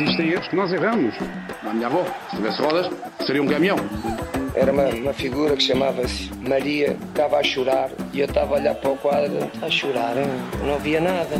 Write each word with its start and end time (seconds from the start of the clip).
Existem 0.00 0.30
erros 0.30 0.46
que 0.46 0.54
nós 0.54 0.72
erramos. 0.72 1.12
A 1.68 1.74
minha 1.74 1.88
avó, 1.88 2.04
se 2.30 2.36
tivesse 2.36 2.62
rodas, 2.62 2.88
seria 3.26 3.42
um 3.42 3.48
caminhão. 3.48 3.76
Era 4.54 4.72
uma, 4.72 4.84
uma 4.84 5.12
figura 5.12 5.56
que 5.56 5.62
chamava-se 5.64 6.30
Maria, 6.48 6.96
estava 7.08 7.38
a 7.38 7.42
chorar 7.42 7.90
e 8.12 8.20
eu 8.20 8.26
estava 8.26 8.54
a 8.54 8.58
olhar 8.58 8.74
para 8.76 8.90
o 8.90 8.96
quadro, 8.96 9.50
a 9.60 9.68
chorar, 9.68 10.14
não 10.64 10.78
via 10.78 11.00
nada. 11.00 11.36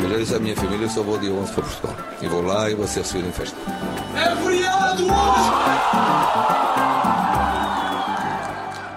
Eu 0.00 0.10
já 0.10 0.16
disse 0.16 0.34
à 0.34 0.40
minha 0.40 0.56
família, 0.56 0.86
eu 0.86 0.90
só 0.90 1.04
vou 1.04 1.18
dia 1.18 1.30
11 1.30 1.52
para 1.52 1.62
Portugal. 1.62 1.96
E 2.20 2.26
vou 2.26 2.42
lá 2.42 2.68
e 2.68 2.74
vou 2.74 2.86
ser 2.88 3.00
recebido 3.00 3.28
em 3.28 3.32
festa. 3.32 3.56
É 4.16 4.34
feriado 4.42 5.04
hoje! 5.04 6.67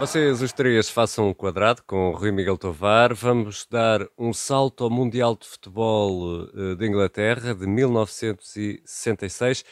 Vocês, 0.02 0.42
os 0.42 0.52
três, 0.52 0.90
façam 0.90 1.30
um 1.30 1.34
quadrado 1.34 1.84
com 1.86 2.10
o 2.10 2.16
Rui 2.16 2.32
Miguel 2.32 2.58
Tovar. 2.58 3.14
Vamos 3.14 3.68
dar 3.70 4.00
um 4.18 4.34
salto 4.34 4.84
ao 4.84 4.90
Mundial 4.90 5.36
de 5.36 5.46
Futebol 5.48 6.48
eh, 6.56 6.74
de 6.74 6.88
Inglaterra 6.88 7.54
de 7.54 7.68
1966 7.68 9.64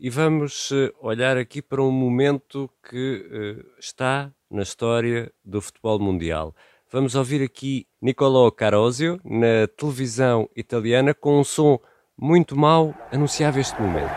e 0.00 0.10
vamos 0.10 0.72
eh, 0.72 0.90
olhar 1.00 1.36
aqui 1.36 1.62
para 1.62 1.80
um 1.80 1.92
momento 1.92 2.68
que 2.82 3.28
uh, 3.30 3.64
está 3.78 4.32
na 4.50 4.62
história 4.62 5.32
do 5.44 5.60
futebol 5.60 6.00
mundial. 6.00 6.52
Vamos 6.90 7.14
ouvir 7.14 7.40
aqui 7.40 7.86
Nicolò 8.02 8.50
Carosio 8.50 9.20
na 9.24 9.68
televisão 9.68 10.50
italiana 10.56 11.14
com 11.14 11.38
um 11.38 11.44
som 11.44 11.78
muito 12.18 12.56
mau 12.56 12.92
anunciava 13.12 13.60
este 13.60 13.80
momento. 13.80 14.10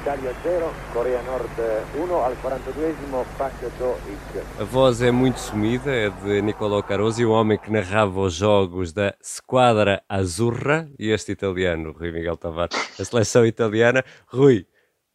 Italia 0.00 0.34
0, 0.42 0.72
Coreia 0.94 1.22
Nord 1.22 1.50
1 1.94 2.24
al 2.24 2.34
42esimo 2.40 3.26
Pak 3.36 3.54
Do-ik. 3.78 4.40
A 4.58 4.64
voz 4.64 5.02
é 5.02 5.10
muito 5.10 5.38
sumida, 5.38 5.90
é 5.92 6.08
de 6.08 6.40
Nicolò 6.40 6.82
Carosi, 6.82 7.22
o 7.22 7.32
homem 7.32 7.58
que 7.58 7.70
narrava 7.70 8.18
os 8.20 8.32
jogos 8.32 8.94
da 8.94 9.14
Squadra 9.22 10.02
Azzurra, 10.08 10.88
e 10.98 11.10
este 11.10 11.32
italiano, 11.32 11.92
Rui 11.92 12.12
Miguel 12.12 12.38
Tavares, 12.38 12.74
a 12.98 13.04
seleção 13.04 13.44
italiana. 13.44 14.02
Rui, 14.26 14.66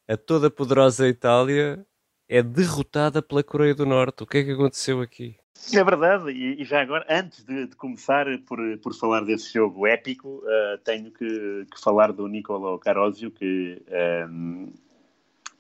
a 0.08 0.16
toda 0.16 0.52
poderosa 0.52 1.08
Itália 1.08 1.84
é 2.30 2.44
derrotada 2.44 3.24
pela 3.24 3.44
Coreia 3.44 3.74
do 3.74 3.88
Norte. 3.88 4.22
O 4.22 4.28
que 4.28 4.38
é 4.38 4.44
que 4.44 4.52
aconteceu 4.52 5.02
aqui? 5.02 5.36
É 5.74 5.84
verdade, 5.84 6.32
e, 6.32 6.64
já 6.64 6.82
agora, 6.82 7.06
antes 7.10 7.44
de, 7.44 7.68
de, 7.68 7.76
começar 7.76 8.26
por, 8.46 8.60
por 8.84 8.94
falar 8.94 9.22
desse 9.22 9.52
jogo 9.54 9.88
épico, 9.88 10.44
uh, 10.44 10.78
tenho 10.84 11.12
que, 11.12 11.66
que, 11.72 11.82
falar 11.82 12.12
do 12.12 12.28
Nicolò 12.28 12.78
Carosio, 12.78 13.32
que 13.32 13.82
um, 13.90 14.68
ehm, 14.68 14.74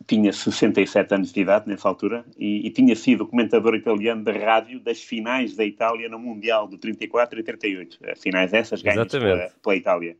tinha 0.07 0.31
67 0.31 1.13
anos 1.13 1.33
de 1.33 1.41
idade 1.41 1.67
nessa 1.67 1.87
altura 1.87 2.25
e, 2.37 2.67
e, 2.67 2.69
tinha 2.69 2.95
sido 2.95 3.25
comentador 3.25 3.75
italiano 3.75 4.23
da 4.23 4.31
rádio 4.31 4.79
das 4.79 5.01
finais 5.01 5.55
da 5.55 5.65
Itália 5.65 6.07
no 6.07 6.19
Mundial 6.19 6.67
de 6.67 6.77
34 6.77 7.39
e 7.39 7.43
38, 7.43 7.93
uh, 7.95 8.19
finais 8.19 8.53
essas 8.53 8.81
ganhas 8.81 9.07
pela, 9.07 9.49
pela, 9.63 9.75
Itália. 9.75 10.17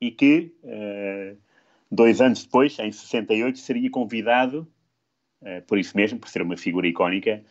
E 0.00 0.10
que, 0.10 0.54
uh, 0.62 1.36
dois 1.90 2.20
anos 2.20 2.44
depois, 2.44 2.78
em 2.78 2.90
68, 2.90 3.58
seria 3.58 3.90
convidado, 3.90 4.66
por 5.68 5.78
isso 5.78 5.96
mesmo, 5.96 6.18
por 6.18 6.28
ser 6.28 6.42
uma 6.42 6.56
figura 6.56 6.88
icónica, 6.88 7.44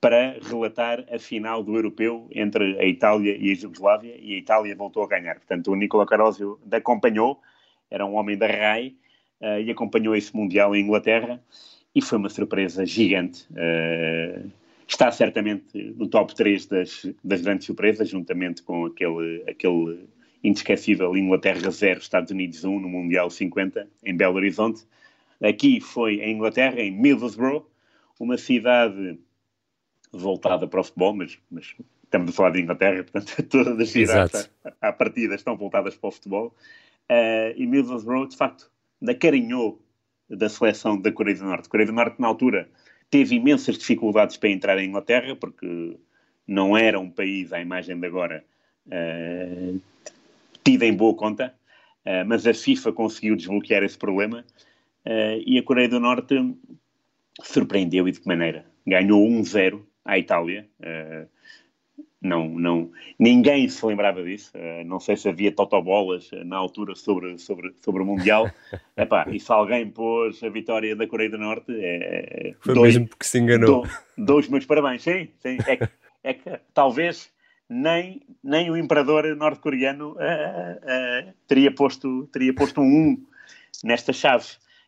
para 0.00 0.38
relatar 0.42 1.04
a 1.10 1.18
final 1.18 1.62
do 1.62 1.74
europeu 1.76 2.28
entre 2.30 2.78
a 2.78 2.84
Itália 2.84 3.36
e 3.38 3.50
a 3.50 3.54
Jugoslávia 3.54 4.14
e 4.18 4.34
a 4.34 4.38
Itália 4.38 4.76
voltou 4.76 5.02
a 5.02 5.06
ganhar. 5.06 5.36
Portanto, 5.36 5.70
o 5.70 5.74
Nicola 5.74 6.06
Carosio 6.06 6.60
acompanhou, 6.70 7.40
era 7.90 8.04
um 8.04 8.14
homem 8.14 8.36
da 8.36 8.46
RAI 8.46 8.94
uh, 9.44 9.60
e 9.60 9.70
acompanhou 9.70 10.16
esse 10.16 10.34
Mundial 10.34 10.74
em 10.74 10.82
Inglaterra 10.82 11.42
e 11.94 12.00
foi 12.00 12.18
uma 12.18 12.30
surpresa 12.30 12.86
gigante. 12.86 13.46
Uh, 13.50 14.50
está 14.88 15.10
certamente 15.12 15.94
no 15.96 16.08
top 16.08 16.34
3 16.34 16.66
das, 16.66 17.06
das 17.22 17.42
grandes 17.42 17.66
surpresas, 17.66 18.08
juntamente 18.08 18.62
com 18.62 18.86
aquele, 18.86 19.44
aquele 19.48 20.06
inesquecível 20.42 21.16
Inglaterra 21.16 21.70
0, 21.70 22.00
Estados 22.00 22.30
Unidos 22.30 22.64
1 22.64 22.80
no 22.80 22.88
Mundial 22.88 23.30
50 23.30 23.86
em 24.04 24.16
Belo 24.16 24.36
Horizonte. 24.36 24.82
Aqui 25.42 25.80
foi 25.80 26.20
em 26.20 26.34
Inglaterra, 26.34 26.80
em 26.80 26.90
Middlesbrough, 26.90 27.66
uma 28.18 28.38
cidade 28.38 29.18
voltada 30.12 30.66
para 30.66 30.80
o 30.80 30.84
futebol, 30.84 31.14
mas, 31.14 31.38
mas 31.50 31.74
estamos 32.04 32.30
a 32.30 32.32
falar 32.32 32.50
de 32.50 32.60
Inglaterra, 32.60 33.04
portanto 33.04 33.42
todas 33.48 33.78
as 33.80 33.88
cidades 33.90 34.50
à, 34.80 34.88
à 34.88 34.92
partida 34.92 35.34
estão 35.34 35.56
voltadas 35.56 35.96
para 35.96 36.08
o 36.08 36.12
futebol. 36.12 36.54
Uh, 37.10 37.52
e 37.56 37.66
Middlesbrough, 37.66 38.28
de 38.28 38.36
facto, 38.36 38.70
acarinhou 39.12 39.80
da 40.28 40.48
seleção 40.48 41.00
da 41.00 41.12
Coreia 41.12 41.36
do 41.36 41.44
Norte. 41.44 41.66
A 41.66 41.70
Coreia 41.70 41.86
do 41.86 41.92
Norte, 41.92 42.20
na 42.20 42.26
altura, 42.26 42.68
teve 43.10 43.36
imensas 43.36 43.78
dificuldades 43.78 44.36
para 44.36 44.48
entrar 44.48 44.78
em 44.78 44.88
Inglaterra, 44.88 45.36
porque 45.36 45.96
não 46.46 46.76
era 46.76 46.98
um 46.98 47.10
país, 47.10 47.52
à 47.52 47.60
imagem 47.60 47.98
de 47.98 48.06
agora, 48.06 48.44
uh, 48.86 49.80
tido 50.64 50.82
em 50.82 50.92
boa 50.92 51.14
conta, 51.14 51.54
uh, 52.04 52.26
mas 52.26 52.46
a 52.46 52.54
FIFA 52.54 52.92
conseguiu 52.92 53.36
desbloquear 53.36 53.82
esse 53.82 53.96
problema 53.96 54.44
uh, 55.06 55.42
e 55.46 55.58
a 55.58 55.62
Coreia 55.62 55.88
do 55.88 56.00
Norte 56.00 56.34
surpreendeu 57.42 58.08
e 58.08 58.12
de 58.12 58.20
que 58.20 58.26
maneira? 58.26 58.66
Ganhou 58.86 59.26
1-0 59.26 59.82
à 60.04 60.18
Itália. 60.18 60.68
Uh, 62.24 62.26
não, 62.26 62.48
não, 62.48 62.90
ninguém 63.18 63.68
se 63.68 63.84
lembrava 63.84 64.22
disso. 64.22 64.50
Uh, 64.54 64.84
não 64.84 64.98
sei 64.98 65.16
se 65.16 65.28
havia 65.28 65.52
totobolas 65.52 66.30
uh, 66.32 66.44
na 66.44 66.56
altura 66.56 66.94
sobre, 66.94 67.38
sobre, 67.38 67.74
sobre 67.82 68.02
o 68.02 68.06
Mundial. 68.06 68.50
Epá, 68.96 69.26
e 69.30 69.38
se 69.38 69.52
alguém 69.52 69.88
pôs 69.90 70.42
a 70.42 70.48
vitória 70.48 70.96
da 70.96 71.06
Coreia 71.06 71.30
do 71.30 71.38
Norte, 71.38 71.72
é, 71.76 72.54
foi 72.60 72.74
dois, 72.74 72.94
mesmo 72.94 73.08
porque 73.08 73.24
se 73.24 73.38
enganou. 73.38 73.82
Do, 73.82 74.24
dois 74.24 74.48
meus 74.48 74.64
parabéns, 74.64 75.02
sim. 75.02 75.28
sim. 75.38 75.58
É, 75.66 75.76
que, 75.76 75.88
é 76.22 76.34
que 76.34 76.60
talvez 76.72 77.30
nem, 77.68 78.22
nem 78.42 78.70
o 78.70 78.76
imperador 78.76 79.24
norte-coreano 79.36 80.12
uh, 80.12 81.32
teria, 81.46 81.72
posto, 81.72 82.26
teria 82.32 82.54
posto 82.54 82.80
um 82.80 82.84
1 82.84 83.26
nesta 83.84 84.12
chave. 84.12 84.46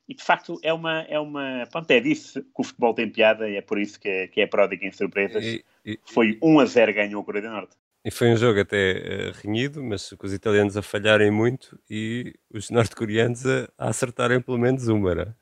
E 0.09 0.15
de 0.15 0.23
facto 0.23 0.59
é 0.63 0.73
uma, 0.73 1.01
é 1.03 1.19
uma. 1.19 1.67
Pronto, 1.71 1.91
é 1.91 1.99
disso 1.99 2.41
que 2.41 2.61
o 2.61 2.63
futebol 2.63 2.95
tem 2.95 3.11
piada 3.11 3.49
e 3.49 3.57
é 3.57 3.61
por 3.61 3.79
isso 3.79 3.99
que 3.99 4.09
é, 4.09 4.27
que 4.29 4.41
é 4.41 4.47
pródigo 4.47 4.85
em 4.85 4.93
surpresas. 4.93 5.45
E, 5.45 5.65
e, 5.87 5.99
Foi 6.07 6.39
1 6.43 6.61
a 6.61 6.65
0 6.65 6.95
ganhou 6.95 7.23
a 7.23 7.25
Coreia 7.25 7.47
do 7.47 7.51
Norte. 7.51 7.77
E 8.05 8.11
foi 8.11 8.33
um 8.33 8.37
jogo 8.37 8.61
até 8.61 8.93
uh, 8.93 9.41
renhido, 9.43 9.83
mas 9.83 10.11
com 10.11 10.27
os 10.27 10.33
italianos 10.33 10.77
a 10.77 10.83
falharem 10.83 11.31
muito 11.31 11.79
e 11.91 12.35
os 12.53 12.71
norte-coreanos 12.71 13.45
a, 13.47 13.69
a, 13.79 13.89
acertarem 13.89 14.41
pelo 14.41 14.59
menos 14.59 14.87
uma, 14.89 15.11
era? 15.11 15.37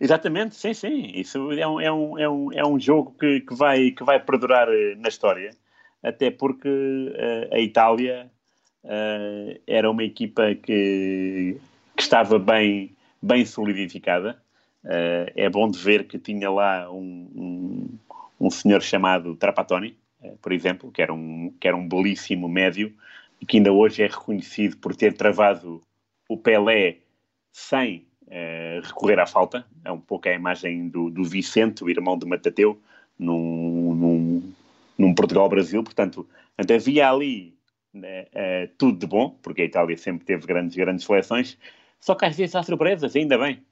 Exatamente, 0.00 0.54
sim, 0.56 0.74
sim. 0.74 1.12
Isso 1.14 1.52
é 1.52 1.66
um, 1.66 1.80
é 1.80 1.92
um, 1.92 2.18
é 2.18 2.28
um, 2.28 2.52
é 2.52 2.66
um 2.66 2.78
jogo 2.78 3.16
que, 3.18 3.40
que, 3.40 3.54
vai, 3.54 3.90
que 3.92 4.04
vai 4.04 4.20
perdurar 4.20 4.68
uh, 4.68 4.96
na 4.98 5.08
história, 5.08 5.50
até 6.02 6.30
porque 6.30 6.68
uh, 6.68 7.54
a 7.54 7.58
Itália 7.58 8.30
era 9.66 9.90
uma 9.90 10.02
equipa 10.02 10.54
que, 10.54 11.60
que 11.94 12.02
estava 12.02 12.38
bem 12.38 12.96
bem 13.22 13.44
solidificada. 13.44 14.40
Uh, 14.84 15.28
é 15.36 15.48
bom 15.50 15.70
de 15.70 15.78
ver 15.78 16.04
que 16.04 16.18
tinha 16.18 16.50
lá 16.50 16.90
um, 16.90 17.30
um, 17.34 17.98
um 18.40 18.50
senhor 18.50 18.82
chamado 18.82 19.36
Trapattoni, 19.36 19.96
uh, 20.22 20.36
por 20.38 20.52
exemplo, 20.52 20.90
que 20.90 21.02
era, 21.02 21.12
um, 21.12 21.54
que 21.60 21.68
era 21.68 21.76
um 21.76 21.86
belíssimo 21.86 22.48
médio 22.48 22.92
e 23.40 23.46
que 23.46 23.58
ainda 23.58 23.72
hoje 23.72 24.02
é 24.02 24.06
reconhecido 24.06 24.76
por 24.78 24.96
ter 24.96 25.12
travado 25.12 25.80
o 26.28 26.36
Pelé 26.36 26.98
sem 27.52 28.06
uh, 28.22 28.80
recorrer 28.82 29.18
à 29.18 29.26
falta. 29.26 29.66
É 29.84 29.92
um 29.92 30.00
pouco 30.00 30.28
a 30.28 30.32
imagem 30.32 30.88
do, 30.88 31.10
do 31.10 31.24
Vicente, 31.24 31.84
o 31.84 31.90
irmão 31.90 32.18
de 32.18 32.26
Matateu, 32.26 32.80
num, 33.18 33.94
num, 33.94 34.52
num 34.96 35.14
Portugal-Brasil. 35.14 35.82
Portanto, 35.82 36.26
havia 36.58 37.10
ali 37.10 37.54
tudo 38.78 39.00
de 39.00 39.06
bom, 39.06 39.36
porque 39.42 39.62
a 39.62 39.64
Itália 39.64 39.96
sempre 39.96 40.24
teve 40.24 40.46
grandes, 40.46 40.76
grandes 40.76 41.04
seleções, 41.04 41.58
só 41.98 42.14
que 42.14 42.24
às 42.24 42.36
vezes 42.36 42.54
há 42.54 42.62
surpresas, 42.62 43.14
ainda 43.14 43.36
bem. 43.36 43.62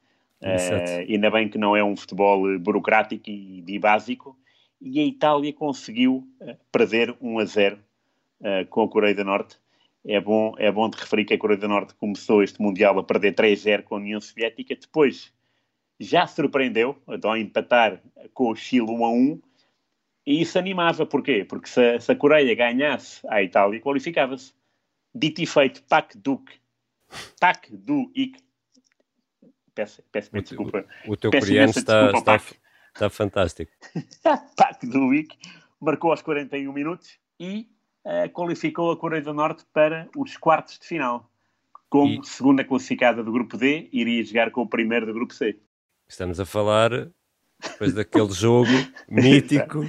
Uh, 0.40 1.10
ainda 1.12 1.30
bem 1.30 1.48
que 1.48 1.58
não 1.58 1.76
é 1.76 1.82
um 1.82 1.96
futebol 1.96 2.58
burocrático 2.58 3.28
e, 3.28 3.64
e 3.66 3.78
básico. 3.78 4.37
E 4.80 5.00
a 5.00 5.04
Itália 5.04 5.52
conseguiu 5.52 6.28
uh, 6.40 6.56
perder 6.70 7.16
1 7.20 7.38
a 7.38 7.44
0 7.44 7.78
uh, 8.40 8.66
com 8.68 8.82
a 8.82 8.88
Coreia 8.88 9.14
do 9.14 9.24
Norte. 9.24 9.56
É 10.06 10.20
bom, 10.20 10.54
é 10.58 10.70
bom 10.70 10.88
de 10.88 10.98
referir 10.98 11.24
que 11.24 11.34
a 11.34 11.38
Coreia 11.38 11.60
do 11.60 11.68
Norte 11.68 11.94
começou 11.94 12.42
este 12.42 12.60
Mundial 12.62 12.98
a 12.98 13.02
perder 13.02 13.34
3-0 13.34 13.82
com 13.82 13.96
a 13.96 13.98
União 13.98 14.20
Soviética. 14.20 14.76
Depois 14.76 15.32
já 15.98 16.26
surpreendeu 16.26 16.96
então, 17.08 17.32
a 17.32 17.38
empatar 17.38 18.00
com 18.32 18.50
o 18.50 18.56
Chile 18.56 18.86
1 18.88 19.04
a 19.04 19.10
1. 19.10 19.40
E 20.26 20.42
isso 20.42 20.58
animava. 20.58 21.04
Porquê? 21.04 21.44
Porque 21.44 21.68
se, 21.68 21.98
se 22.00 22.12
a 22.12 22.16
Coreia 22.16 22.54
ganhasse 22.54 23.20
a 23.28 23.42
Itália, 23.42 23.80
qualificava-se. 23.80 24.52
Dito 25.14 25.42
e 25.42 25.46
feito, 25.46 25.82
Pak 25.84 26.16
Duk 26.18 26.52
TAC 27.38 27.70
do 27.70 28.10
IC. 28.14 28.38
Peço, 29.74 30.02
peço 30.10 30.30
o, 30.32 30.42
desculpa. 30.42 30.84
O, 31.06 31.12
o 31.12 31.16
teu 31.16 31.30
coreano 31.30 31.70
está, 31.70 32.10
está, 32.10 32.40
está 32.94 33.10
fantástico. 33.10 33.72
TAC 34.56 34.86
do 34.86 35.12
IC 35.14 35.36
marcou 35.80 36.10
aos 36.10 36.22
41 36.22 36.72
minutos 36.72 37.18
e 37.38 37.68
uh, 38.04 38.28
qualificou 38.32 38.90
a 38.90 38.96
Coreia 38.96 39.22
do 39.22 39.32
Norte 39.32 39.64
para 39.72 40.08
os 40.16 40.36
quartos 40.36 40.78
de 40.78 40.86
final. 40.86 41.30
Como 41.88 42.20
e... 42.20 42.26
segunda 42.26 42.64
classificada 42.64 43.22
do 43.22 43.32
grupo 43.32 43.56
D, 43.56 43.88
iria 43.92 44.24
jogar 44.24 44.50
com 44.50 44.62
o 44.62 44.68
primeiro 44.68 45.06
do 45.06 45.14
grupo 45.14 45.32
C. 45.32 45.58
Estamos 46.08 46.40
a 46.40 46.46
falar 46.46 46.90
depois 47.60 47.94
daquele 47.94 48.32
jogo 48.32 48.70
mítico 49.08 49.84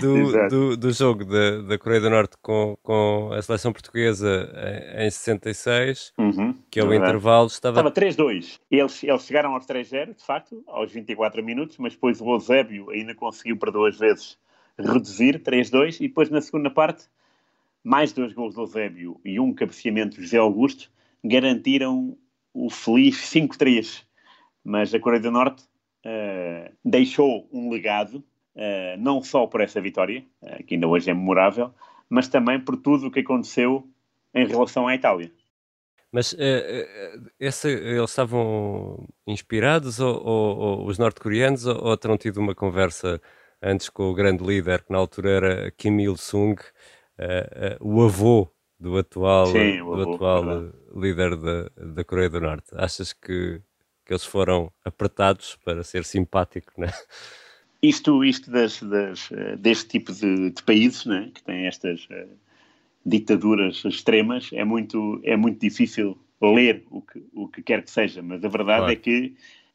do, 0.00 0.48
do, 0.48 0.76
do, 0.76 0.92
jogo 0.92 1.24
da, 1.24 1.62
da 1.62 1.78
Coreia 1.78 2.00
do 2.00 2.10
Norte 2.10 2.36
com, 2.40 2.76
com 2.82 3.30
a 3.32 3.42
seleção 3.42 3.72
portuguesa 3.72 4.50
em, 4.96 5.06
em 5.06 5.10
66, 5.10 6.12
uhum, 6.18 6.54
que 6.70 6.80
é 6.80 6.84
o 6.84 6.92
intervalo, 6.94 7.46
estava... 7.46 7.80
Estava 7.80 7.94
3-2. 7.94 8.60
Eles, 8.70 9.04
eles 9.04 9.26
chegaram 9.26 9.54
aos 9.54 9.66
3-0, 9.66 10.14
de 10.16 10.24
facto, 10.24 10.62
aos 10.66 10.92
24 10.92 11.44
minutos, 11.44 11.76
mas 11.78 11.94
depois 11.94 12.20
o 12.20 12.32
Eusébio 12.32 12.90
ainda 12.90 13.14
conseguiu 13.14 13.56
por 13.56 13.70
duas 13.70 13.98
vezes 13.98 14.38
reduzir, 14.78 15.40
3-2, 15.40 15.96
e 16.00 16.08
depois 16.08 16.30
na 16.30 16.40
segunda 16.40 16.70
parte, 16.70 17.06
mais 17.82 18.12
dois 18.12 18.32
gols 18.32 18.54
do 18.54 18.62
Eusébio 18.62 19.20
e 19.24 19.38
um 19.38 19.52
cabeceamento 19.52 20.16
de 20.16 20.22
José 20.22 20.38
Augusto, 20.38 20.90
garantiram 21.22 22.16
o 22.52 22.70
feliz 22.70 23.16
5-3. 23.16 24.04
Mas 24.64 24.94
a 24.94 25.00
Coreia 25.00 25.22
do 25.22 25.30
Norte 25.30 25.62
uh, 26.04 26.72
deixou 26.84 27.48
um 27.52 27.70
legado, 27.70 28.24
uh, 28.56 28.98
não 28.98 29.22
só 29.22 29.46
por 29.46 29.60
essa 29.60 29.80
vitória, 29.80 30.24
uh, 30.42 30.62
que 30.64 30.74
ainda 30.74 30.86
hoje 30.86 31.10
é 31.10 31.14
memorável, 31.14 31.72
mas 32.08 32.28
também 32.28 32.60
por 32.60 32.76
tudo 32.76 33.06
o 33.06 33.10
que 33.10 33.20
aconteceu 33.20 33.88
em 34.34 34.46
relação 34.46 34.86
à 34.86 34.94
Itália. 34.94 35.30
Mas 36.12 36.36
essa, 37.40 37.68
eles 37.68 38.08
estavam 38.10 39.08
inspirados, 39.26 39.98
ou, 39.98 40.24
ou, 40.24 40.58
ou 40.58 40.86
os 40.86 40.96
norte-coreanos, 40.96 41.66
ou, 41.66 41.84
ou 41.84 41.96
terão 41.96 42.16
tido 42.16 42.38
uma 42.38 42.54
conversa 42.54 43.20
antes 43.60 43.88
com 43.88 44.10
o 44.10 44.14
grande 44.14 44.44
líder, 44.44 44.84
que 44.84 44.92
na 44.92 44.98
altura 44.98 45.30
era 45.30 45.70
Kim 45.72 45.98
Il-sung, 45.98 46.54
o 47.80 48.02
avô 48.02 48.48
do 48.78 48.96
atual, 48.96 49.46
Sim, 49.46 49.78
do 49.78 50.02
avô, 50.02 50.14
atual 50.14 50.72
líder 50.94 51.36
da, 51.36 51.70
da 51.76 52.04
Coreia 52.04 52.30
do 52.30 52.40
Norte? 52.40 52.70
Achas 52.76 53.12
que 53.12 53.60
que 54.04 54.12
eles 54.12 54.24
foram 54.24 54.70
apertados 54.84 55.56
para 55.64 55.82
ser 55.82 56.04
simpático, 56.04 56.72
né? 56.76 56.88
Isto, 57.88 58.24
isto 58.24 58.50
das, 58.50 58.82
das, 58.82 59.28
deste 59.58 59.88
tipo 59.88 60.10
de, 60.10 60.50
de 60.50 60.62
países, 60.62 61.04
né, 61.04 61.30
que 61.34 61.42
têm 61.42 61.66
estas 61.66 62.06
uh, 62.06 62.28
ditaduras 63.04 63.84
extremas, 63.84 64.48
é 64.54 64.64
muito, 64.64 65.20
é 65.22 65.36
muito 65.36 65.60
difícil 65.60 66.16
ler 66.40 66.82
o 66.90 67.02
que, 67.02 67.22
o 67.34 67.46
que 67.46 67.62
quer 67.62 67.82
que 67.82 67.90
seja, 67.90 68.22
mas 68.22 68.42
a 68.42 68.48
verdade 68.48 68.78
claro. 68.78 68.92
é 68.92 68.96
que, 68.96 69.34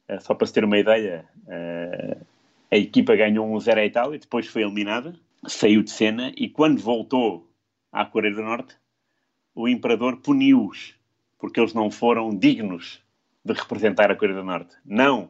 uh, 0.09 0.19
só 0.21 0.33
para 0.33 0.47
se 0.47 0.53
ter 0.53 0.63
uma 0.63 0.79
ideia, 0.79 1.23
uh, 1.45 2.25
a 2.71 2.77
equipa 2.77 3.15
ganhou 3.15 3.47
um 3.47 3.59
0 3.59 3.79
à 3.79 3.85
Itália, 3.85 4.17
depois 4.17 4.47
foi 4.47 4.63
eliminada, 4.63 5.13
saiu 5.47 5.83
de 5.83 5.91
cena 5.91 6.31
e 6.35 6.50
quando 6.50 6.81
voltou 6.81 7.47
à 7.91 8.06
Coreia 8.06 8.33
do 8.33 8.41
Norte, 8.41 8.75
o 9.53 9.67
imperador 9.67 10.17
puniu-os 10.17 10.95
porque 11.38 11.59
eles 11.59 11.75
não 11.75 11.91
foram 11.91 12.35
dignos 12.35 13.03
de 13.45 13.53
representar 13.53 14.09
a 14.09 14.15
Coreia 14.15 14.39
do 14.39 14.44
Norte. 14.44 14.75
Não 14.83 15.29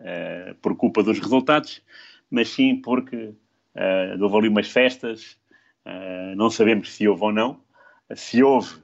uh, 0.00 0.54
por 0.56 0.76
culpa 0.76 1.02
dos 1.02 1.18
resultados, 1.18 1.82
mas 2.30 2.48
sim 2.48 2.80
porque 2.80 3.16
uh, 3.74 4.22
houve 4.22 4.36
ali 4.36 4.48
umas 4.48 4.70
festas, 4.70 5.38
uh, 5.86 6.34
não 6.36 6.50
sabemos 6.50 6.92
se 6.92 7.06
houve 7.08 7.22
ou 7.22 7.32
não. 7.32 7.62
Se 8.14 8.42
houve, 8.42 8.74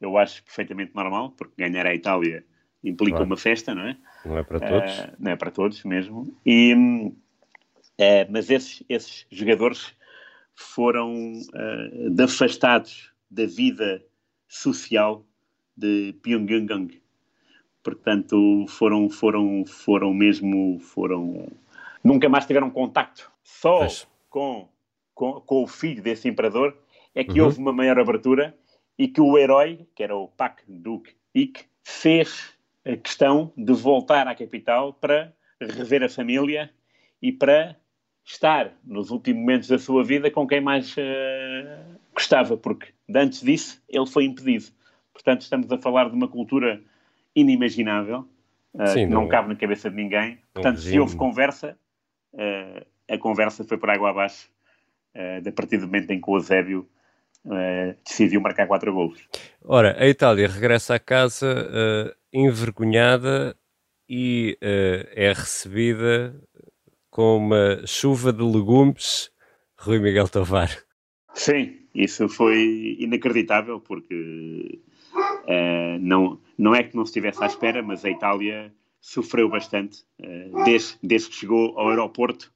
eu 0.00 0.16
acho 0.16 0.42
perfeitamente 0.44 0.94
normal, 0.94 1.32
porque 1.32 1.54
ganhar 1.58 1.86
a 1.86 1.94
Itália 1.94 2.44
implica 2.82 3.16
claro. 3.16 3.26
uma 3.26 3.36
festa, 3.36 3.74
não 3.74 3.82
é? 3.82 3.96
Não 4.24 4.38
é 4.38 4.42
para 4.42 4.60
todos. 4.60 4.98
Uh, 4.98 5.12
não 5.18 5.30
é 5.30 5.36
para 5.36 5.50
todos 5.50 5.84
mesmo. 5.84 6.36
E, 6.44 6.74
uh, 6.74 7.12
mas 8.30 8.50
esses, 8.50 8.82
esses 8.88 9.26
jogadores 9.30 9.94
foram 10.54 11.32
uh, 11.32 12.22
afastados 12.22 13.12
da 13.30 13.46
vida 13.46 14.02
social 14.48 15.26
de 15.76 16.14
Pyongyang 16.22 17.02
portanto 17.84 18.64
foram 18.66 19.08
foram 19.08 19.64
foram 19.66 20.12
mesmo 20.12 20.80
foram 20.80 21.46
nunca 22.02 22.28
mais 22.28 22.46
tiveram 22.46 22.70
contacto 22.70 23.30
só 23.42 23.86
com, 24.28 24.66
com, 25.14 25.40
com 25.42 25.62
o 25.62 25.66
filho 25.66 26.02
desse 26.02 26.26
imperador 26.28 26.76
é 27.14 27.22
que 27.22 27.38
uhum. 27.38 27.46
houve 27.46 27.58
uma 27.60 27.72
maior 27.72 27.98
abertura 28.00 28.56
e 28.98 29.06
que 29.06 29.20
o 29.20 29.38
herói 29.38 29.86
que 29.94 30.02
era 30.02 30.16
o 30.16 30.26
Pak 30.26 30.62
Duk 30.66 31.14
Ik 31.34 31.66
fez 31.84 32.54
a 32.84 32.96
questão 32.96 33.52
de 33.56 33.72
voltar 33.72 34.26
à 34.26 34.34
capital 34.34 34.94
para 34.94 35.32
rever 35.60 36.02
a 36.02 36.08
família 36.08 36.70
e 37.20 37.32
para 37.32 37.76
estar 38.24 38.72
nos 38.84 39.10
últimos 39.10 39.40
momentos 39.40 39.68
da 39.68 39.78
sua 39.78 40.02
vida 40.02 40.30
com 40.30 40.46
quem 40.46 40.60
mais 40.60 40.96
uh, 40.96 41.98
gostava, 42.14 42.56
porque 42.56 42.92
antes 43.14 43.42
disso 43.42 43.82
ele 43.88 44.06
foi 44.06 44.24
impedido. 44.24 44.66
Portanto, 45.12 45.42
estamos 45.42 45.70
a 45.70 45.78
falar 45.78 46.08
de 46.08 46.14
uma 46.14 46.28
cultura 46.28 46.82
inimaginável, 47.34 48.26
uh, 48.74 48.86
Sim, 48.88 49.06
não, 49.06 49.22
não, 49.22 49.28
cabe 49.28 49.48
na 49.48 49.56
cabeça 49.56 49.90
de 49.90 49.96
ninguém. 49.96 50.38
Portanto, 50.52 50.80
se 50.80 50.98
houve 50.98 51.16
conversa, 51.16 51.76
uh, 52.32 52.86
a 53.08 53.18
conversa 53.18 53.64
foi 53.64 53.78
por 53.78 53.90
água 53.90 54.10
abaixo, 54.10 54.48
uh, 55.14 55.48
a 55.48 55.52
partir 55.52 55.78
do 55.78 55.86
momento 55.86 56.10
em 56.10 56.20
que 56.20 56.30
o 56.30 56.36
Eusébio 56.36 56.88
decidiu 58.06 58.40
marcar 58.40 58.66
quatro 58.66 58.90
golos. 58.90 59.28
Ora, 59.62 60.02
a 60.02 60.08
Itália 60.08 60.48
regressa 60.48 60.94
a 60.94 60.98
casa 60.98 62.16
envergonhada 62.32 63.54
e 64.08 64.56
é 64.62 65.28
recebida 65.28 66.34
com 67.10 67.36
uma 67.36 67.86
chuva 67.86 68.32
de 68.32 68.42
legumes, 68.42 69.30
Rui 69.76 69.98
Miguel 69.98 70.26
Tovar. 70.26 70.70
Sim, 71.34 71.76
isso 71.94 72.30
foi 72.30 72.96
inacreditável, 72.98 73.78
porque 73.78 74.80
Uh, 75.44 75.98
não, 76.00 76.40
não 76.56 76.74
é 76.74 76.82
que 76.82 76.96
não 76.96 77.04
estivesse 77.04 77.42
à 77.42 77.46
espera, 77.46 77.82
mas 77.82 78.04
a 78.04 78.10
Itália 78.10 78.72
sofreu 79.00 79.48
bastante 79.48 80.02
uh, 80.20 80.64
desde, 80.64 80.96
desde 81.02 81.28
que 81.28 81.36
chegou 81.36 81.78
ao 81.78 81.90
aeroporto 81.90 82.52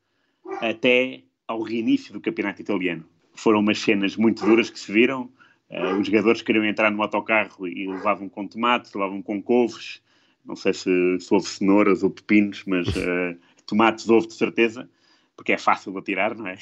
até 0.61 1.23
ao 1.47 1.63
reinício 1.63 2.13
do 2.13 2.21
campeonato 2.21 2.61
italiano. 2.61 3.05
Foram 3.35 3.61
umas 3.61 3.79
cenas 3.79 4.17
muito 4.17 4.45
duras 4.45 4.71
que 4.71 4.81
se 4.81 4.91
viram. 4.91 5.31
Uh, 5.71 6.01
os 6.01 6.07
jogadores 6.07 6.43
queriam 6.43 6.65
entrar 6.65 6.91
no 6.91 7.03
autocarro 7.03 7.69
e 7.69 7.87
levavam 7.87 8.29
com 8.29 8.47
tomates, 8.47 8.93
levavam 8.95 9.23
com 9.23 9.43
couves. 9.43 10.01
Não 10.45 10.57
sei 10.57 10.73
se, 10.73 10.91
se 11.21 11.35
houve 11.35 11.47
cenouras 11.47 12.03
ou 12.03 12.11
pepinos, 12.11 12.65
mas 12.67 12.87
tomates 13.67 14.09
houve 14.09 14.29
de 14.29 14.35
certeza, 14.35 14.89
porque 15.37 15.53
é 15.53 15.59
fácil 15.59 15.93
de 15.93 16.01
tirar, 16.01 16.35
não 16.35 16.47
é? 16.47 16.57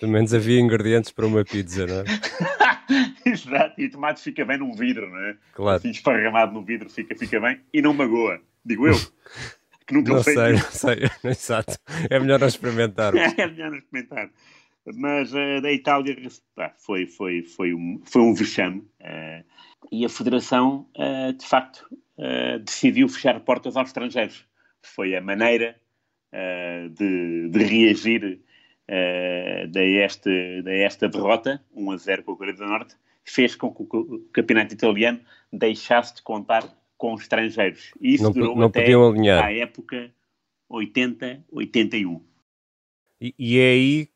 Pelo 0.00 0.10
menos 0.10 0.34
havia 0.34 0.58
ingredientes 0.58 1.12
para 1.12 1.26
uma 1.26 1.44
pizza, 1.44 1.86
não 1.86 2.00
é? 2.00 2.04
Exato, 3.24 3.80
e 3.80 3.86
o 3.86 3.90
tomate 3.90 4.20
fica 4.20 4.44
bem 4.44 4.58
num 4.58 4.72
vidro, 4.72 5.08
não 5.08 5.18
é? 5.18 5.36
Claro. 5.54 5.76
Assim 5.76 5.90
esparramado 5.90 6.52
no 6.52 6.62
vidro 6.62 6.88
fica, 6.90 7.14
fica 7.16 7.40
bem 7.40 7.60
e 7.72 7.80
não 7.80 7.94
magoa, 7.94 8.40
digo 8.64 8.86
eu. 8.86 8.96
Que 9.86 9.94
nunca 9.94 10.12
não 10.12 10.22
sei, 10.22 10.52
não 10.52 10.60
sei, 10.60 10.98
exato. 11.24 11.78
É 12.08 12.18
melhor 12.18 12.38
não 12.40 12.46
experimentar. 12.46 13.14
é 13.16 13.46
melhor 13.46 13.70
não 13.70 13.78
experimentar. 13.78 14.30
Mas 14.94 15.32
uh, 15.32 15.60
da 15.60 15.72
Itália 15.72 16.16
pá, 16.54 16.72
foi, 16.78 17.06
foi, 17.06 17.42
foi, 17.42 17.74
um, 17.74 18.00
foi 18.04 18.22
um 18.22 18.34
vexame 18.34 18.80
uh, 19.00 19.44
e 19.92 20.04
a 20.04 20.08
Federação, 20.08 20.86
uh, 20.96 21.32
de 21.32 21.46
facto, 21.46 21.86
decidiu 22.64 23.08
fechar 23.08 23.40
portas 23.40 23.76
aos 23.76 23.88
estrangeiros. 23.88 24.44
Foi 24.82 25.16
a 25.16 25.22
maneira 25.22 25.74
de, 26.92 27.48
de 27.48 27.64
reagir 27.64 28.40
da, 29.68 29.84
este, 29.84 30.62
da 30.62 30.72
esta 30.72 31.08
derrota, 31.08 31.62
1 31.74 31.90
a 31.90 31.96
0 31.96 32.22
com 32.24 32.32
a 32.32 32.36
Coreia 32.36 32.56
do 32.56 32.66
Norte, 32.66 32.96
fez 33.24 33.54
com 33.54 33.72
que 33.72 33.82
o 33.82 34.28
campeonato 34.32 34.74
italiano 34.74 35.20
deixasse 35.52 36.16
de 36.16 36.22
contar 36.22 36.64
com 36.96 37.14
estrangeiros. 37.14 37.92
E 38.00 38.14
isso 38.14 38.24
não, 38.24 38.32
durou 38.32 38.56
não 38.56 38.66
até 38.66 38.92
à 38.92 39.52
época 39.52 40.10
80-81. 40.70 42.20
E, 43.20 43.34
e 43.38 43.58
é 43.58 43.70
aí 43.70 44.08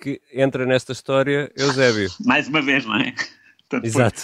que 0.00 0.20
entra 0.32 0.64
nesta 0.64 0.92
história 0.92 1.50
Eusébio. 1.56 2.08
Mais 2.24 2.48
uma 2.48 2.62
vez, 2.62 2.84
não 2.84 2.96
é? 2.96 3.12
Portanto, 3.58 3.84
Exato. 3.84 4.20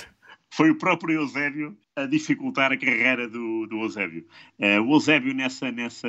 Foi, 0.50 0.68
foi, 0.68 0.70
o 0.70 0.78
próprio 0.78 1.20
Eusébio 1.20 1.76
a 1.96 2.06
dificultar 2.06 2.72
a 2.72 2.76
carreira 2.76 3.28
do, 3.28 3.66
do 3.66 3.82
Eusébio. 3.82 4.26
Uh, 4.58 4.80
o 4.82 4.94
Eusébio, 4.94 5.34
nessa, 5.34 5.70
nessa, 5.70 6.08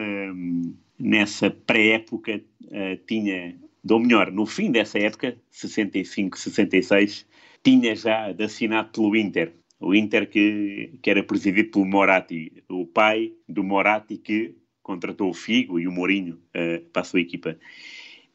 nessa 0.99 1.51
pré-época, 1.51 2.41
uh, 2.63 3.05
tinha 3.07 3.55
ou 3.93 3.99
melhor, 3.99 4.31
no 4.31 4.45
fim 4.45 4.71
dessa 4.71 4.97
época, 4.97 5.37
65, 5.51 6.37
66, 6.37 7.25
tinha 7.63 7.95
já 7.95 8.33
assinado 8.43 8.89
pelo 8.91 9.15
Inter. 9.15 9.53
O 9.79 9.93
Inter 9.93 10.29
que, 10.29 10.97
que 11.01 11.09
era 11.09 11.23
presidido 11.23 11.71
pelo 11.71 11.85
Moratti, 11.85 12.63
o 12.69 12.85
pai 12.85 13.33
do 13.47 13.63
Moratti 13.63 14.17
que 14.17 14.55
contratou 14.81 15.29
o 15.29 15.33
Figo 15.33 15.79
e 15.79 15.87
o 15.87 15.91
Mourinho 15.91 16.39
uh, 16.55 16.81
para 16.91 17.01
a 17.01 17.05
sua 17.05 17.19
equipa. 17.19 17.57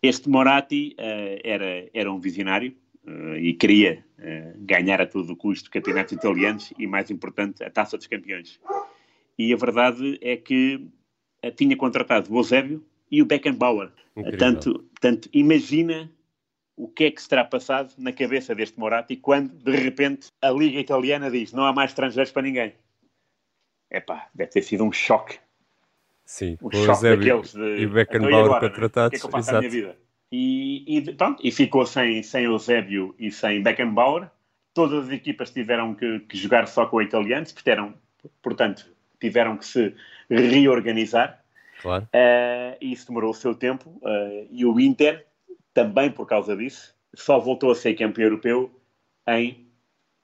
Este 0.03 0.29
Moratti 0.29 0.97
uh, 0.99 1.41
era, 1.43 1.89
era 1.95 2.13
um 2.13 2.21
visionário 2.21 2.75
uh, 3.07 3.37
e 3.37 3.55
queria 3.55 4.05
ganhar 4.59 5.01
a 5.01 5.07
todo 5.07 5.35
custo 5.35 5.71
campeonatos 5.71 6.13
italianos 6.13 6.75
e, 6.79 6.87
mais 6.87 7.11
importante, 7.11 7.65
a 7.65 7.71
Taça 7.71 7.97
dos 7.97 8.07
Campeões. 8.07 8.61
E 9.39 9.51
a 9.51 9.57
verdade 9.57 10.19
é 10.21 10.37
que 10.37 10.87
tinha 11.57 11.75
contratado 11.75 12.31
o 12.31 12.37
Eusébio 12.37 12.85
e 13.11 13.23
o 13.23 13.27
Beckenbauer. 13.27 13.91
Tanto, 14.39 14.85
tanto 15.01 15.29
imagina 15.33 16.11
o 16.77 16.89
que 16.89 17.05
é 17.05 17.11
que 17.11 17.21
se 17.21 17.29
terá 17.29 17.45
passado 17.45 17.93
na 17.99 18.13
cabeça 18.13 18.55
deste 18.55 18.79
Moratti 18.79 19.17
quando, 19.17 19.53
de 19.53 19.77
repente, 19.77 20.29
a 20.41 20.51
Liga 20.51 20.79
Italiana 20.79 21.31
diz 21.31 21.53
não 21.53 21.65
há 21.65 21.73
mais 21.73 21.91
estrangeiros 21.91 22.33
para 22.33 22.43
ninguém. 22.43 22.75
Epá, 23.91 24.29
deve 24.35 24.51
ter 24.51 24.63
sido 24.63 24.85
um 24.85 24.93
choque. 24.93 25.39
Sim, 26.25 26.57
um 26.63 26.71
choque 26.71 27.03
daqueles 27.03 27.53
de... 27.53 27.83
E 27.83 27.87
Beckenbauer 27.87 28.45
agora, 28.45 28.61
para 28.61 28.71
tratados. 28.71 29.01
Né? 29.03 29.07
O 29.07 29.11
que 29.11 29.17
é 29.17 29.21
que 29.21 29.27
eu 29.27 29.31
faço 29.31 29.51
Exato. 29.51 29.59
minha 29.61 29.71
vida? 29.71 29.97
e, 30.33 30.85
e, 30.99 31.15
pronto, 31.15 31.41
e 31.45 31.51
ficou 31.51 31.85
sem, 31.85 32.23
sem 32.23 32.45
Eusébio 32.45 33.15
e 33.19 33.31
sem 33.31 33.63
Beckenbauer. 33.63 34.31
Todas 34.73 35.07
as 35.07 35.13
equipas 35.13 35.51
tiveram 35.51 35.95
que, 35.95 36.21
que 36.21 36.39
jogar 36.39 36.69
só 36.69 36.87
com 36.87 37.03
italianos, 37.03 37.53
tiveram, 37.53 37.95
portanto, 38.41 38.87
tiveram 39.21 39.57
que 39.57 39.67
se 39.67 39.95
reorganizar. 40.31 41.40
Claro. 41.81 42.05
Uh, 42.05 42.77
e 42.81 42.93
isso 42.93 43.07
demorou 43.07 43.31
o 43.31 43.35
seu 43.35 43.55
tempo. 43.55 43.91
Uh, 44.03 44.47
e 44.51 44.65
o 44.65 44.79
Inter, 44.79 45.27
também 45.73 46.11
por 46.11 46.27
causa 46.27 46.57
disso, 46.57 46.95
só 47.15 47.39
voltou 47.39 47.71
a 47.71 47.75
ser 47.75 47.95
campeão 47.95 48.25
europeu 48.25 48.71
em 49.27 49.67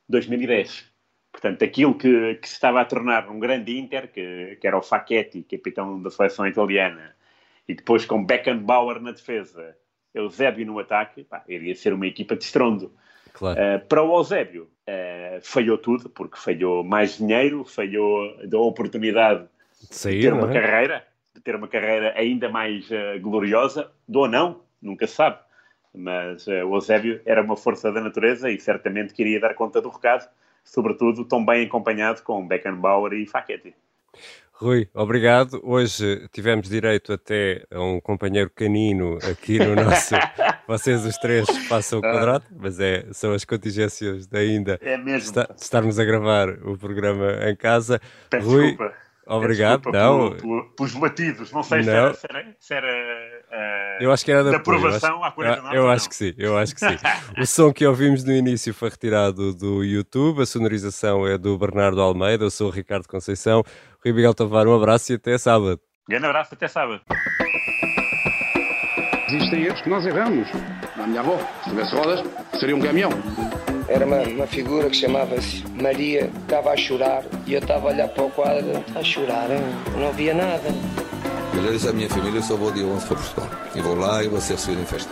2010. 0.08 0.84
Portanto, 1.32 1.62
aquilo 1.62 1.94
que, 1.94 2.34
que 2.36 2.48
se 2.48 2.54
estava 2.54 2.80
a 2.80 2.84
tornar 2.84 3.28
um 3.28 3.38
grande 3.38 3.78
Inter, 3.78 4.10
que, 4.10 4.56
que 4.60 4.66
era 4.66 4.78
o 4.78 4.82
Facchetti, 4.82 5.42
capitão 5.42 6.00
da 6.00 6.10
seleção 6.10 6.46
italiana, 6.46 7.14
e 7.68 7.75
depois 7.75 8.04
com 8.06 8.25
Beckenbauer 8.25 9.00
na 9.00 9.12
defesa, 9.12 9.76
Eusébio 10.14 10.66
no 10.66 10.78
ataque, 10.78 11.25
pá, 11.25 11.44
iria 11.48 11.75
ser 11.75 11.92
uma 11.92 12.06
equipa 12.06 12.36
de 12.36 12.44
estrondo. 12.44 12.92
Claro. 13.32 13.60
Uh, 13.60 13.86
para 13.86 14.02
o 14.02 14.16
Eusébio, 14.16 14.64
uh, 14.88 15.40
falhou 15.42 15.76
tudo, 15.76 16.08
porque 16.08 16.38
falhou 16.38 16.82
mais 16.82 17.18
dinheiro, 17.18 17.64
falhou 17.64 18.46
da 18.46 18.58
oportunidade 18.58 19.46
de, 19.90 19.94
sair, 19.94 20.20
de 20.20 20.22
ter 20.22 20.32
uma 20.32 20.50
é? 20.50 20.60
carreira, 20.60 21.06
ter 21.40 21.54
uma 21.54 21.68
carreira 21.68 22.12
ainda 22.16 22.48
mais 22.48 22.88
uh, 22.90 23.20
gloriosa, 23.20 23.90
ou 24.12 24.28
não, 24.28 24.60
nunca 24.80 25.06
se 25.06 25.14
sabe. 25.14 25.38
Mas 25.94 26.46
o 26.46 26.74
Eusébio 26.74 27.22
era 27.24 27.42
uma 27.42 27.56
força 27.56 27.90
da 27.90 28.02
natureza 28.02 28.50
e 28.50 28.60
certamente 28.60 29.14
queria 29.14 29.40
dar 29.40 29.54
conta 29.54 29.80
do 29.80 29.88
recado, 29.88 30.28
sobretudo 30.62 31.24
tão 31.24 31.42
bem 31.44 31.64
acompanhado 31.64 32.22
com 32.22 32.46
Beckenbauer 32.46 33.14
e 33.14 33.26
Facchetti. 33.26 33.74
Rui, 34.58 34.88
obrigado. 34.94 35.60
Hoje 35.62 36.26
tivemos 36.32 36.66
direito 36.66 37.12
até 37.12 37.66
a 37.70 37.78
um 37.78 38.00
companheiro 38.00 38.50
canino 38.54 39.18
aqui 39.30 39.58
no 39.58 39.74
nosso. 39.76 40.14
Vocês 40.66 41.04
os 41.04 41.18
três 41.18 41.46
passam 41.68 41.98
o 41.98 42.02
quadrado, 42.02 42.46
mas 42.58 42.80
é, 42.80 43.06
são 43.12 43.34
as 43.34 43.44
contingências 43.44 44.26
de 44.26 44.38
ainda 44.38 44.78
é 44.80 44.96
mesmo. 44.96 45.28
Esta, 45.28 45.52
de 45.54 45.60
estarmos 45.60 45.98
a 45.98 46.04
gravar 46.06 46.48
o 46.66 46.76
programa 46.78 47.38
em 47.50 47.54
casa. 47.54 48.00
Peço 48.30 48.48
Rui, 48.48 48.68
desculpa. 48.68 48.94
Obrigado. 49.26 49.83
Desculpa 49.83 49.99
não, 49.99 50.18
pelo, 50.18 50.37
pelo, 50.37 50.75
pelos 50.76 50.95
batidos, 50.95 51.52
não 51.52 51.62
sei 51.62 51.78
Não. 51.78 51.85
se 51.85 51.90
era, 51.90 52.14
se 52.14 52.26
era, 52.28 52.56
se 52.59 52.75
era 52.75 52.87
uh, 52.88 54.02
eu 54.02 54.12
acho 54.12 54.25
que 54.25 54.33
era 54.33 54.45
da 54.45 54.56
aprovação 54.56 55.25
à 55.25 55.30
49. 55.30 55.76
Eu 55.76 55.88
acho 55.88 56.04
não. 56.04 56.09
que 56.09 56.16
sim, 56.16 56.35
eu 56.38 56.59
acho 56.59 56.75
que 56.75 56.80
sim. 56.80 56.97
o 57.40 57.47
som 57.47 57.73
que 57.73 57.87
ouvimos 57.87 58.25
no 58.25 58.33
início 58.33 58.73
foi 58.73 58.90
retirado 58.90 59.54
do 59.54 59.83
YouTube, 59.83 60.42
a 60.42 60.47
sonorização 60.47 61.26
é 61.26 61.37
do 61.37 61.56
Bernardo 61.59 62.00
Almeida, 62.00 62.45
eu 62.45 62.50
sou 62.50 62.68
o 62.68 62.71
Ricardo 62.71 63.06
Conceição. 63.09 63.62
Rui 64.04 64.12
Miguel 64.12 64.35
Tavares, 64.35 64.71
um 64.71 64.76
abraço 64.76 65.12
e 65.12 65.16
até 65.16 65.37
sábado. 65.38 65.80
Grande 66.09 66.26
abraço, 66.26 66.54
até 66.54 66.68
sábado. 66.68 67.00
Existem 69.28 69.64
erros 69.64 69.80
que 69.80 69.88
nós 69.90 70.06
erramos. 70.06 70.49
Na 70.97 71.06
minha 71.06 71.21
avó, 71.21 71.37
se 71.64 71.71
tivesse 71.71 71.95
rodas, 71.97 72.23
seria 72.61 72.76
um 72.76 72.80
caminhão. 72.80 73.11
Era 73.88 74.04
uma, 74.04 74.20
uma 74.22 74.46
figura 74.46 74.90
que 74.90 74.96
chamava-se 74.96 75.62
Maria, 75.80 76.30
estava 76.42 76.70
a 76.72 76.76
chorar 76.76 77.22
e 77.46 77.54
eu 77.54 77.60
estava 77.60 77.88
a 77.88 77.92
olhar 77.92 78.08
para 78.08 78.24
o 78.24 78.30
quadro, 78.30 78.84
a 78.94 79.02
chorar, 79.02 79.48
hein? 79.50 79.60
não 79.96 80.12
via 80.12 80.34
nada. 80.34 80.68
Eu 81.54 81.62
já 81.62 81.70
disse 81.70 81.88
à 81.88 81.92
minha 81.92 82.08
família, 82.08 82.38
eu 82.38 82.42
só 82.42 82.56
vou 82.56 82.72
dia 82.72 82.84
11 82.84 83.06
para 83.06 83.16
Portugal. 83.16 83.50
E 83.74 83.80
vou 83.80 83.94
lá 83.94 84.24
e 84.24 84.28
vou 84.28 84.40
ser 84.40 84.54
recebido 84.54 84.82
em 84.82 84.86
festa. 84.86 85.10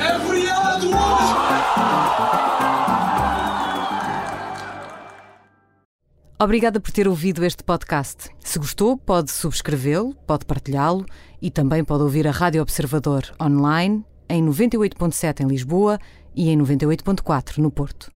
É 0.00 0.18
feriado! 0.26 0.90
Obrigada 6.38 6.80
por 6.80 6.90
ter 6.90 7.06
ouvido 7.06 7.44
este 7.44 7.62
podcast. 7.62 8.30
Se 8.40 8.58
gostou, 8.58 8.96
pode 8.96 9.30
subscrevê-lo, 9.30 10.14
pode 10.26 10.44
partilhá-lo 10.46 11.04
e 11.40 11.50
também 11.50 11.84
pode 11.84 12.02
ouvir 12.02 12.26
a 12.26 12.30
Rádio 12.30 12.62
Observador 12.62 13.22
online 13.40 14.04
em 14.28 14.44
98.7 14.44 15.40
em 15.40 15.46
Lisboa 15.46 15.98
e 16.36 16.50
em 16.50 16.58
98.4 16.58 17.58
no 17.58 17.70
Porto. 17.70 18.12